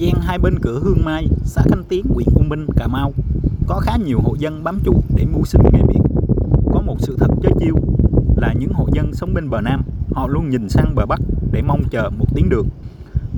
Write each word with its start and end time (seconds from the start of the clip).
gian 0.00 0.20
hai 0.20 0.38
bên 0.38 0.58
cửa 0.58 0.80
Hương 0.82 1.04
Mai, 1.04 1.28
xã 1.44 1.62
Khánh 1.70 1.84
Tiến, 1.88 2.06
huyện 2.14 2.28
U 2.34 2.42
Minh, 2.42 2.66
Cà 2.76 2.86
Mau 2.86 3.12
có 3.66 3.80
khá 3.80 3.96
nhiều 3.96 4.20
hộ 4.20 4.34
dân 4.38 4.64
bám 4.64 4.78
trụ 4.84 5.02
để 5.16 5.26
mưu 5.32 5.44
sinh 5.44 5.62
nghề 5.72 5.82
biển. 5.88 6.02
Có 6.72 6.80
một 6.80 6.96
sự 6.98 7.16
thật 7.18 7.30
chớ 7.42 7.48
chiêu 7.60 7.74
là 8.36 8.52
những 8.58 8.72
hộ 8.72 8.88
dân 8.92 9.14
sống 9.14 9.34
bên 9.34 9.50
bờ 9.50 9.60
Nam, 9.60 9.82
họ 10.12 10.26
luôn 10.26 10.50
nhìn 10.50 10.68
sang 10.68 10.94
bờ 10.94 11.06
Bắc 11.06 11.20
để 11.52 11.62
mong 11.62 11.82
chờ 11.90 12.10
một 12.18 12.34
tuyến 12.34 12.48
đường. 12.48 12.68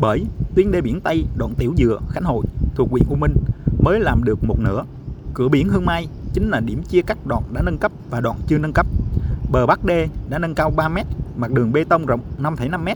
Bởi 0.01 0.25
tuyến 0.55 0.71
đê 0.71 0.81
biển 0.81 1.01
Tây 1.01 1.25
đoạn 1.37 1.55
Tiểu 1.55 1.75
Dừa, 1.77 1.99
Khánh 2.09 2.25
Hội 2.25 2.45
thuộc 2.75 2.91
huyện 2.91 3.03
U 3.09 3.17
Minh 3.17 3.35
mới 3.81 4.01
làm 4.01 4.25
được 4.25 4.45
một 4.45 4.59
nửa. 4.61 4.85
Cửa 5.35 5.49
biển 5.49 5.69
Hương 5.69 5.87
Mai 5.87 6.09
chính 6.33 6.51
là 6.51 6.61
điểm 6.61 6.83
chia 6.83 7.03
cắt 7.03 7.27
đoạn 7.27 7.43
đã 7.53 7.63
nâng 7.63 7.79
cấp 7.79 7.93
và 8.11 8.21
đoạn 8.21 8.37
chưa 8.47 8.59
nâng 8.59 8.73
cấp. 8.73 8.87
Bờ 9.53 9.67
Bắc 9.67 9.85
đê 9.85 10.09
đã 10.29 10.39
nâng 10.39 10.55
cao 10.55 10.71
3 10.71 10.89
m, 10.89 10.97
mặt 11.37 11.51
đường 11.51 11.73
bê 11.73 11.85
tông 11.85 12.07
rộng 12.07 12.21
5,5 12.43 12.85
m. 12.85 12.89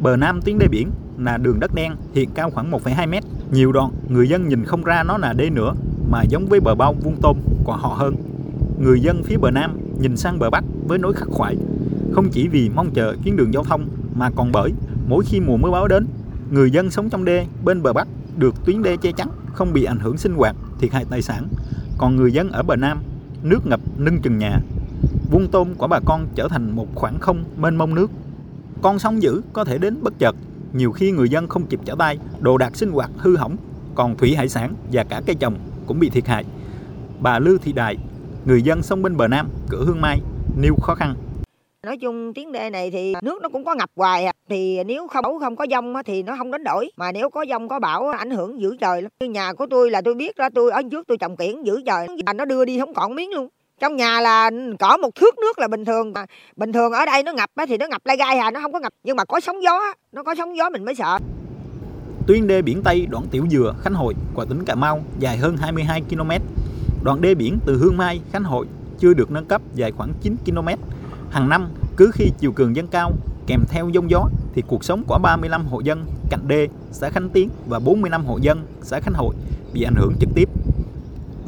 Bờ 0.00 0.16
Nam 0.16 0.40
tuyến 0.42 0.58
đê 0.58 0.68
biển 0.68 0.90
là 1.18 1.36
đường 1.36 1.60
đất 1.60 1.74
đen 1.74 1.92
hiện 2.14 2.30
cao 2.34 2.50
khoảng 2.50 2.70
1,2 2.70 3.08
mét, 3.08 3.24
Nhiều 3.52 3.72
đoạn 3.72 3.90
người 4.08 4.28
dân 4.28 4.48
nhìn 4.48 4.64
không 4.64 4.84
ra 4.84 5.02
nó 5.02 5.18
là 5.18 5.32
đê 5.32 5.50
nữa 5.50 5.74
mà 6.10 6.22
giống 6.22 6.46
với 6.46 6.60
bờ 6.60 6.74
bao 6.74 6.92
vuông 6.92 7.16
tôm 7.22 7.36
của 7.64 7.76
họ 7.76 7.88
hơn. 7.88 8.14
Người 8.78 9.00
dân 9.00 9.22
phía 9.22 9.36
bờ 9.36 9.50
Nam 9.50 9.78
nhìn 10.00 10.16
sang 10.16 10.38
bờ 10.38 10.50
Bắc 10.50 10.64
với 10.86 10.98
nỗi 10.98 11.12
khắc 11.12 11.28
khoải, 11.28 11.56
không 12.12 12.28
chỉ 12.28 12.48
vì 12.48 12.70
mong 12.74 12.90
chờ 12.90 13.16
chuyến 13.24 13.36
đường 13.36 13.54
giao 13.54 13.64
thông 13.64 13.88
mà 14.14 14.30
còn 14.36 14.52
bởi 14.52 14.72
mỗi 15.08 15.24
khi 15.24 15.40
mùa 15.40 15.56
mưa 15.56 15.70
bão 15.70 15.88
đến, 15.88 16.06
người 16.50 16.70
dân 16.70 16.90
sống 16.90 17.10
trong 17.10 17.24
đê 17.24 17.46
bên 17.64 17.82
bờ 17.82 17.92
Bắc 17.92 18.08
được 18.36 18.64
tuyến 18.64 18.82
đê 18.82 18.96
che 18.96 19.12
chắn, 19.12 19.28
không 19.52 19.72
bị 19.72 19.84
ảnh 19.84 19.98
hưởng 19.98 20.18
sinh 20.18 20.34
hoạt, 20.34 20.56
thiệt 20.80 20.92
hại 20.92 21.04
tài 21.10 21.22
sản. 21.22 21.48
Còn 21.98 22.16
người 22.16 22.32
dân 22.32 22.50
ở 22.50 22.62
bờ 22.62 22.76
Nam, 22.76 22.98
nước 23.42 23.66
ngập 23.66 23.80
nâng 23.96 24.20
chừng 24.20 24.38
nhà. 24.38 24.60
Vuông 25.30 25.48
tôm 25.48 25.74
của 25.74 25.86
bà 25.86 26.00
con 26.04 26.26
trở 26.34 26.48
thành 26.48 26.70
một 26.70 26.86
khoảng 26.94 27.18
không 27.18 27.44
mênh 27.56 27.76
mông 27.76 27.94
nước. 27.94 28.10
Con 28.82 28.98
sóng 28.98 29.22
dữ 29.22 29.40
có 29.52 29.64
thể 29.64 29.78
đến 29.78 29.96
bất 30.02 30.18
chợt, 30.18 30.36
nhiều 30.72 30.92
khi 30.92 31.10
người 31.10 31.28
dân 31.28 31.48
không 31.48 31.66
kịp 31.66 31.80
trở 31.84 31.94
tay, 31.98 32.18
đồ 32.40 32.58
đạc 32.58 32.76
sinh 32.76 32.90
hoạt 32.90 33.10
hư 33.16 33.36
hỏng, 33.36 33.56
còn 33.94 34.16
thủy 34.16 34.34
hải 34.34 34.48
sản 34.48 34.74
và 34.92 35.04
cả 35.04 35.22
cây 35.26 35.36
trồng 35.40 35.54
cũng 35.86 36.00
bị 36.00 36.10
thiệt 36.10 36.26
hại. 36.26 36.44
Bà 37.20 37.38
Lưu 37.38 37.58
Thị 37.58 37.72
Đại 37.72 37.96
người 38.44 38.62
dân 38.62 38.82
sống 38.82 39.02
bên 39.02 39.16
bờ 39.16 39.28
Nam, 39.28 39.48
cửa 39.70 39.84
Hương 39.86 40.00
Mai, 40.00 40.20
nêu 40.56 40.74
khó 40.82 40.94
khăn. 40.94 41.14
Nói 41.86 41.98
chung 41.98 42.34
tiếng 42.34 42.52
đê 42.52 42.70
này 42.70 42.90
thì 42.90 43.14
nước 43.22 43.42
nó 43.42 43.48
cũng 43.48 43.64
có 43.64 43.74
ngập 43.74 43.90
hoài 43.96 44.24
à. 44.24 44.32
Thì 44.48 44.84
nếu 44.84 45.08
không 45.08 45.24
không 45.40 45.56
có 45.56 45.66
dông 45.70 45.94
thì 46.04 46.22
nó 46.22 46.34
không 46.38 46.50
đánh 46.50 46.64
đổi. 46.64 46.90
Mà 46.96 47.12
nếu 47.12 47.30
có 47.30 47.44
dông 47.50 47.68
có 47.68 47.78
bão 47.78 48.08
ảnh 48.08 48.30
hưởng 48.30 48.60
dữ 48.60 48.76
trời 48.80 49.02
lắm. 49.02 49.10
Như 49.20 49.28
nhà 49.28 49.52
của 49.52 49.66
tôi 49.70 49.90
là 49.90 50.00
tôi 50.00 50.14
biết 50.14 50.36
ra 50.36 50.48
tôi 50.54 50.70
ở 50.70 50.82
trước 50.90 51.06
tôi 51.06 51.18
trồng 51.18 51.36
kiển 51.36 51.62
dữ 51.62 51.80
trời. 51.86 52.06
Nó 52.34 52.44
đưa 52.44 52.64
đi 52.64 52.78
không 52.78 52.94
còn 52.94 53.14
miếng 53.14 53.30
luôn. 53.30 53.48
Trong 53.80 53.96
nhà 53.96 54.20
là 54.20 54.50
có 54.78 54.96
một 54.96 55.14
thước 55.14 55.38
nước 55.38 55.58
là 55.58 55.68
bình 55.68 55.84
thường. 55.84 56.12
Mà 56.12 56.26
bình 56.56 56.72
thường 56.72 56.92
ở 56.92 57.06
đây 57.06 57.22
nó 57.22 57.32
ngập 57.32 57.50
thì 57.68 57.76
nó 57.76 57.86
ngập 57.86 58.06
lai 58.06 58.16
gai 58.16 58.38
à. 58.38 58.50
Nó 58.50 58.60
không 58.60 58.72
có 58.72 58.80
ngập. 58.80 58.92
Nhưng 59.04 59.16
mà 59.16 59.24
có 59.24 59.40
sóng 59.40 59.62
gió. 59.62 59.80
Nó 60.12 60.22
có 60.22 60.34
sóng 60.38 60.56
gió 60.56 60.70
mình 60.70 60.84
mới 60.84 60.94
sợ. 60.94 61.18
Tuyến 62.26 62.46
đê 62.46 62.62
biển 62.62 62.82
Tây 62.82 63.06
đoạn 63.10 63.24
Tiểu 63.30 63.46
Dừa, 63.50 63.74
Khánh 63.82 63.94
Hội 63.94 64.14
của 64.34 64.44
tỉnh 64.44 64.64
Cà 64.64 64.74
Mau 64.74 65.02
dài 65.18 65.36
hơn 65.36 65.56
22 65.56 66.02
km. 66.10 66.30
Đoạn 67.04 67.20
đê 67.20 67.34
biển 67.34 67.58
từ 67.66 67.78
Hương 67.78 67.96
Mai, 67.96 68.20
Khánh 68.32 68.44
Hội 68.44 68.66
chưa 68.98 69.14
được 69.14 69.30
nâng 69.30 69.44
cấp 69.44 69.62
dài 69.74 69.92
khoảng 69.92 70.12
9 70.22 70.36
km. 70.46 70.68
Hàng 71.30 71.48
năm, 71.48 71.68
cứ 71.96 72.10
khi 72.14 72.30
chiều 72.38 72.52
cường 72.52 72.76
dâng 72.76 72.86
cao 72.86 73.12
kèm 73.46 73.64
theo 73.68 73.88
giông 73.88 74.10
gió 74.10 74.24
thì 74.54 74.62
cuộc 74.66 74.84
sống 74.84 75.02
của 75.06 75.18
35 75.18 75.66
hộ 75.66 75.80
dân 75.80 76.04
cạnh 76.30 76.48
đê, 76.48 76.68
xã 76.92 77.10
Khánh 77.10 77.28
Tiến 77.28 77.48
và 77.68 77.78
45 77.78 78.24
hộ 78.24 78.38
dân 78.42 78.66
xã 78.82 79.00
Khánh 79.00 79.14
Hội 79.14 79.34
bị 79.72 79.82
ảnh 79.82 79.94
hưởng 79.94 80.12
trực 80.20 80.28
tiếp. 80.34 80.48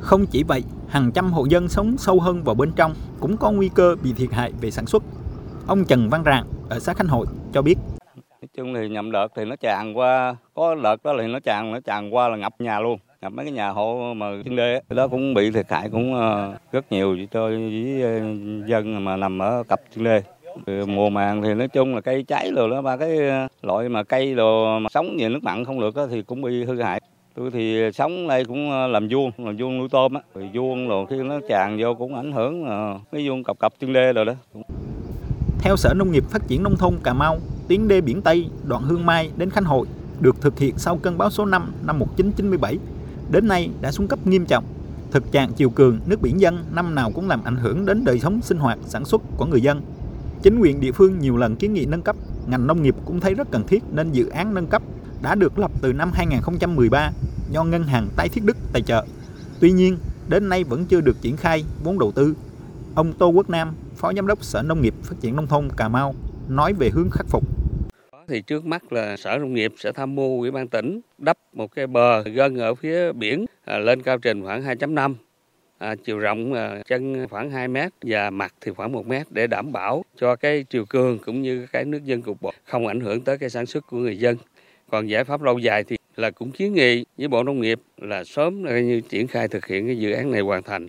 Không 0.00 0.26
chỉ 0.26 0.42
vậy, 0.42 0.62
hàng 0.90 1.10
trăm 1.14 1.32
hộ 1.32 1.44
dân 1.44 1.68
sống 1.68 1.94
sâu 1.98 2.20
hơn 2.20 2.42
vào 2.44 2.54
bên 2.54 2.72
trong 2.76 2.94
cũng 3.20 3.36
có 3.36 3.50
nguy 3.50 3.70
cơ 3.74 3.96
bị 4.02 4.12
thiệt 4.12 4.32
hại 4.32 4.52
về 4.60 4.70
sản 4.70 4.86
xuất. 4.86 5.02
Ông 5.66 5.84
Trần 5.84 6.08
Văn 6.10 6.22
Rạng 6.24 6.44
ở 6.68 6.78
xã 6.78 6.94
Khánh 6.94 7.06
Hội 7.06 7.26
cho 7.52 7.62
biết. 7.62 7.74
Nói 8.16 8.48
chung 8.56 8.74
thì 8.74 8.88
nhầm 8.88 9.12
đợt 9.12 9.28
thì 9.36 9.44
nó 9.44 9.56
tràn 9.56 9.98
qua, 9.98 10.36
có 10.54 10.74
đợt 10.74 11.04
đó 11.04 11.14
thì 11.20 11.26
nó 11.26 11.40
tràn, 11.40 11.72
nó 11.72 11.80
tràn 11.80 12.14
qua 12.14 12.28
là 12.28 12.36
ngập 12.36 12.60
nhà 12.60 12.80
luôn 12.80 12.98
ngập 13.22 13.32
mấy 13.32 13.46
cái 13.46 13.52
nhà 13.52 13.68
hộ 13.68 14.14
mà 14.14 14.26
trên 14.44 14.56
đê 14.56 14.82
đó 14.88 15.08
cũng 15.08 15.34
bị 15.34 15.50
thiệt 15.50 15.66
hại 15.68 15.88
cũng 15.90 16.14
ờ, 16.14 16.54
rất 16.72 16.92
nhiều 16.92 17.16
cho 17.30 17.48
với 17.48 18.02
ờ, 18.02 18.20
dân 18.66 19.04
mà 19.04 19.16
nằm 19.16 19.42
ở 19.42 19.62
cặp 19.68 19.80
trên 19.94 20.04
đê 20.04 20.22
mùa 20.86 21.10
màng 21.10 21.42
thì 21.42 21.54
nói 21.54 21.68
chung 21.68 21.94
là 21.94 22.00
cây 22.00 22.24
cháy 22.28 22.50
rồi 22.56 22.70
đó 22.70 22.82
ba 22.82 22.96
cái 22.96 23.28
ờ, 23.28 23.48
loại 23.62 23.88
mà 23.88 24.02
cây 24.02 24.34
đồ 24.34 24.78
mà 24.78 24.88
sống 24.90 25.16
về 25.18 25.28
nước 25.28 25.42
mặn 25.42 25.64
không 25.64 25.80
được 25.80 25.94
đó, 25.94 26.06
thì 26.10 26.22
cũng 26.22 26.42
bị 26.42 26.64
hư 26.64 26.82
hại 26.82 27.00
tôi 27.34 27.50
thì 27.50 27.92
sống 27.94 28.28
đây 28.28 28.44
cũng 28.44 28.70
ờ, 28.70 28.86
làm 28.86 29.08
vuông 29.10 29.30
làm 29.38 29.56
vuông 29.56 29.78
nuôi 29.78 29.88
tôm 29.88 30.14
á 30.14 30.20
rồi 30.34 30.50
vuông 30.54 30.88
rồi 30.88 31.06
khi 31.10 31.16
nó 31.16 31.40
tràn 31.48 31.78
vô 31.80 31.94
cũng 31.94 32.14
ảnh 32.14 32.32
hưởng 32.32 32.64
ờ, 32.64 32.98
cái 33.12 33.28
vuông 33.28 33.44
cặp 33.44 33.58
cặp 33.60 33.72
chân 33.80 33.92
đê 33.92 34.12
rồi 34.12 34.24
đó 34.24 34.34
theo 35.58 35.76
Sở 35.76 35.94
Nông 35.94 36.12
nghiệp 36.12 36.24
Phát 36.30 36.48
triển 36.48 36.62
Nông 36.62 36.76
thôn 36.76 36.94
Cà 37.02 37.12
Mau, 37.12 37.38
tuyến 37.68 37.88
đê 37.88 38.00
biển 38.00 38.22
Tây 38.22 38.46
đoạn 38.64 38.82
Hương 38.82 39.06
Mai 39.06 39.30
đến 39.36 39.50
Khánh 39.50 39.64
Hội 39.64 39.86
được 40.20 40.40
thực 40.40 40.58
hiện 40.58 40.78
sau 40.78 40.96
cơn 40.96 41.18
bão 41.18 41.30
số 41.30 41.46
5 41.46 41.72
năm 41.86 41.98
1997 41.98 42.78
đến 43.30 43.48
nay 43.48 43.70
đã 43.80 43.92
xuống 43.92 44.08
cấp 44.08 44.26
nghiêm 44.26 44.46
trọng. 44.46 44.64
Thực 45.10 45.32
trạng 45.32 45.52
chiều 45.52 45.70
cường, 45.70 45.98
nước 46.06 46.22
biển 46.22 46.40
dân 46.40 46.64
năm 46.74 46.94
nào 46.94 47.10
cũng 47.14 47.28
làm 47.28 47.44
ảnh 47.44 47.56
hưởng 47.56 47.86
đến 47.86 48.04
đời 48.04 48.18
sống 48.18 48.40
sinh 48.42 48.58
hoạt, 48.58 48.78
sản 48.86 49.04
xuất 49.04 49.22
của 49.36 49.46
người 49.46 49.60
dân. 49.60 49.82
Chính 50.42 50.58
quyền 50.60 50.80
địa 50.80 50.92
phương 50.92 51.18
nhiều 51.18 51.36
lần 51.36 51.56
kiến 51.56 51.72
nghị 51.72 51.86
nâng 51.86 52.02
cấp, 52.02 52.16
ngành 52.46 52.66
nông 52.66 52.82
nghiệp 52.82 52.94
cũng 53.04 53.20
thấy 53.20 53.34
rất 53.34 53.50
cần 53.50 53.66
thiết 53.66 53.82
nên 53.92 54.12
dự 54.12 54.28
án 54.28 54.54
nâng 54.54 54.66
cấp 54.66 54.82
đã 55.22 55.34
được 55.34 55.58
lập 55.58 55.70
từ 55.82 55.92
năm 55.92 56.10
2013 56.14 57.10
do 57.50 57.64
ngân 57.64 57.84
hàng 57.84 58.08
tái 58.16 58.28
thiết 58.28 58.44
Đức 58.44 58.56
tài 58.72 58.82
trợ. 58.82 59.04
Tuy 59.60 59.72
nhiên, 59.72 59.98
đến 60.28 60.48
nay 60.48 60.64
vẫn 60.64 60.84
chưa 60.84 61.00
được 61.00 61.16
triển 61.20 61.36
khai 61.36 61.64
vốn 61.84 61.98
đầu 61.98 62.12
tư. 62.12 62.34
Ông 62.94 63.12
Tô 63.12 63.28
Quốc 63.28 63.50
Nam, 63.50 63.74
Phó 63.96 64.12
Giám 64.12 64.26
đốc 64.26 64.44
Sở 64.44 64.62
Nông 64.62 64.82
nghiệp 64.82 64.94
Phát 65.02 65.16
triển 65.20 65.36
Nông 65.36 65.46
thôn 65.46 65.68
Cà 65.76 65.88
Mau, 65.88 66.14
nói 66.48 66.72
về 66.72 66.90
hướng 66.90 67.10
khắc 67.10 67.26
phục 67.26 67.60
thì 68.30 68.42
trước 68.42 68.66
mắt 68.66 68.92
là 68.92 69.16
sở 69.16 69.38
nông 69.38 69.54
nghiệp 69.54 69.72
sẽ 69.76 69.92
tham 69.92 70.14
mưu 70.14 70.40
ủy 70.40 70.50
ban 70.50 70.68
tỉnh 70.68 71.00
đắp 71.18 71.38
một 71.52 71.74
cái 71.74 71.86
bờ 71.86 72.22
gân 72.22 72.56
ở 72.58 72.74
phía 72.74 73.12
biển 73.12 73.46
à, 73.64 73.78
lên 73.78 74.02
cao 74.02 74.18
trình 74.18 74.42
khoảng 74.42 74.62
2.5 74.64 75.14
à, 75.78 75.94
chiều 76.04 76.18
rộng 76.18 76.52
à, 76.52 76.82
chân 76.86 77.26
khoảng 77.30 77.50
2 77.50 77.68
mét 77.68 77.92
và 78.02 78.30
mặt 78.30 78.54
thì 78.60 78.72
khoảng 78.72 78.92
1 78.92 79.06
mét 79.06 79.26
để 79.30 79.46
đảm 79.46 79.72
bảo 79.72 80.04
cho 80.16 80.36
cái 80.36 80.64
chiều 80.70 80.84
cường 80.84 81.18
cũng 81.18 81.42
như 81.42 81.66
cái 81.72 81.84
nước 81.84 82.04
dân 82.04 82.22
cục 82.22 82.42
bộ 82.42 82.52
không 82.64 82.86
ảnh 82.86 83.00
hưởng 83.00 83.20
tới 83.20 83.38
cái 83.38 83.50
sản 83.50 83.66
xuất 83.66 83.86
của 83.86 83.96
người 83.96 84.18
dân 84.18 84.36
còn 84.90 85.10
giải 85.10 85.24
pháp 85.24 85.42
lâu 85.42 85.58
dài 85.58 85.84
thì 85.84 85.96
là 86.16 86.30
cũng 86.30 86.50
kiến 86.50 86.74
nghị 86.74 87.04
với 87.18 87.28
bộ 87.28 87.42
nông 87.42 87.60
nghiệp 87.60 87.80
là 87.96 88.24
sớm 88.24 88.62
như 88.62 89.00
triển 89.08 89.26
khai 89.26 89.48
thực 89.48 89.66
hiện 89.66 89.86
cái 89.86 89.98
dự 89.98 90.12
án 90.12 90.30
này 90.30 90.40
hoàn 90.40 90.62
thành 90.62 90.88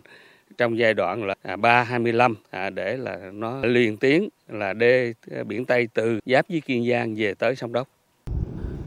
trong 0.58 0.78
giai 0.78 0.94
đoạn 0.94 1.24
là 1.24 1.36
à, 1.42 1.56
325 1.56 2.36
à, 2.50 2.70
để 2.70 2.98
là 2.98 3.18
nó 3.34 3.66
liền 3.66 3.98
tiến 3.98 4.30
là 4.50 4.74
đê 4.74 5.14
à, 5.32 5.44
biển 5.44 5.66
Tây 5.66 5.88
từ 5.94 6.20
giáp 6.26 6.46
với 6.50 6.62
Kiên 6.62 6.90
Giang 6.90 7.16
về 7.16 7.34
tới 7.34 7.56
sông 7.56 7.74
Đốc. 7.74 7.88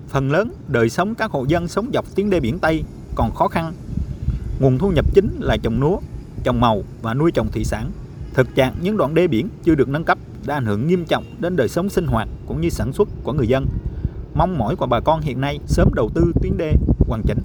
Phần 0.09 0.31
lớn 0.31 0.53
đời 0.69 0.89
sống 0.89 1.15
các 1.15 1.31
hộ 1.31 1.45
dân 1.49 1.69
sống 1.69 1.91
dọc 1.95 2.17
tuyến 2.17 2.31
đê 2.31 2.41
biển 2.41 2.59
Tây 2.59 2.83
còn 3.15 3.31
khó 3.35 3.49
khăn. 3.49 3.73
Nguồn 4.61 4.79
thu 4.79 4.91
nhập 4.91 5.05
chính 5.15 5.29
là 5.41 5.57
trồng 5.63 5.81
lúa, 5.81 6.01
trồng 6.45 6.61
màu 6.61 6.83
và 7.03 7.15
nuôi 7.15 7.31
trồng 7.33 7.49
thủy 7.53 7.65
sản. 7.65 7.91
Thực 8.35 8.55
trạng 8.55 8.75
những 8.83 8.97
đoạn 8.97 9.15
đê 9.15 9.27
biển 9.27 9.49
chưa 9.65 9.75
được 9.75 9.89
nâng 9.89 10.05
cấp 10.05 10.19
đã 10.47 10.55
ảnh 10.55 10.65
hưởng 10.65 10.87
nghiêm 10.87 11.05
trọng 11.05 11.25
đến 11.41 11.57
đời 11.57 11.69
sống 11.69 11.89
sinh 11.89 12.07
hoạt 12.07 12.29
cũng 12.47 12.61
như 12.61 12.69
sản 12.69 12.93
xuất 12.93 13.09
của 13.23 13.33
người 13.33 13.47
dân. 13.47 13.67
Mong 14.35 14.59
mỏi 14.59 14.77
của 14.77 14.87
bà 14.87 15.01
con 15.01 15.21
hiện 15.21 15.41
nay 15.41 15.59
sớm 15.67 15.91
đầu 15.95 16.11
tư 16.15 16.33
tuyến 16.43 16.57
đê 16.57 16.73
hoàn 17.09 17.23
chỉnh. 17.23 17.39